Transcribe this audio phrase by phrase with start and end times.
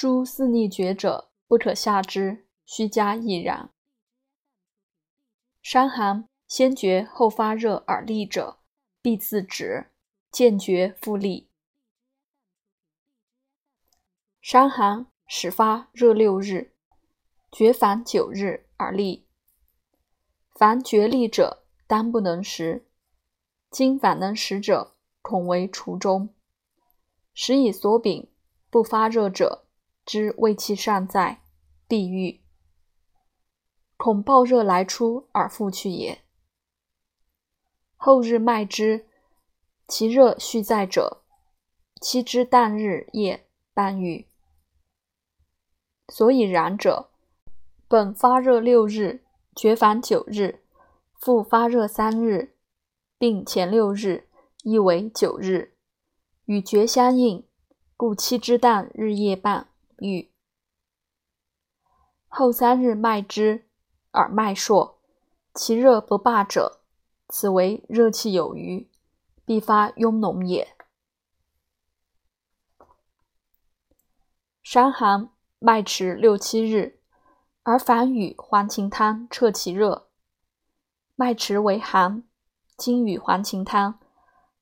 [0.00, 3.68] 诸四逆厥者，不可下之，须加亦然。
[5.60, 8.60] 伤寒先厥后发热而立者，
[9.02, 9.90] 必自止，
[10.30, 11.50] 见厥复立。
[14.40, 16.72] 伤寒始发热六日，
[17.52, 19.26] 厥反九日而立。
[20.54, 22.86] 凡厥立者，当不能食。
[23.70, 26.34] 今反能食者，恐为除中。
[27.34, 28.30] 食以所禀，
[28.70, 29.66] 不发热者。
[30.10, 31.40] 之胃气尚在，
[31.86, 32.40] 必愈。
[33.96, 36.22] 恐暴热来出而复去也。
[37.94, 39.06] 后日脉之，
[39.86, 41.22] 其热续在者，
[42.00, 44.26] 期之旦日夜半愈。
[46.08, 47.10] 所以然者，
[47.86, 49.22] 本发热六日，
[49.54, 50.64] 厥反九日，
[51.14, 52.56] 复发热三日，
[53.16, 54.26] 并前六日
[54.64, 55.76] 亦为九日，
[56.46, 57.46] 与厥相应，
[57.96, 59.69] 故七之旦日夜半。
[60.00, 60.30] 愈
[62.28, 63.66] 后三日脉之，
[64.12, 64.98] 耳脉硕，
[65.54, 66.80] 其热不罢者，
[67.28, 68.88] 此为热气有余，
[69.44, 70.76] 必发痈脓也。
[74.62, 77.00] 伤寒脉迟六七日，
[77.64, 80.08] 而反与黄芩汤彻其热，
[81.16, 82.22] 脉迟为寒，
[82.76, 83.98] 今与黄芩汤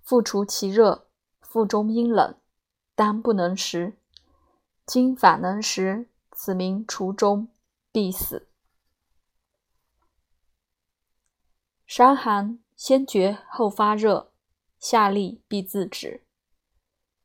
[0.00, 1.08] 复除其热，
[1.40, 2.38] 腹中阴冷，
[2.94, 3.98] 当不能食。
[4.86, 7.48] 今反能食，此名除中，
[7.90, 8.48] 必死。
[11.88, 14.32] 伤寒先厥后发热，
[14.78, 16.20] 下痢必自止；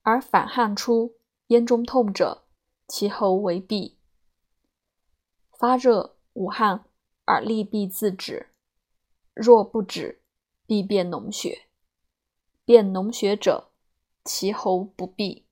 [0.00, 2.46] 而反汗出，咽中痛者，
[2.88, 3.98] 其喉为闭。
[5.50, 6.86] 发热无汗
[7.26, 8.54] 而痢必自止，
[9.34, 10.22] 若不止，
[10.64, 11.66] 必变脓血。
[12.64, 13.70] 变脓血者，
[14.24, 15.46] 其喉不闭。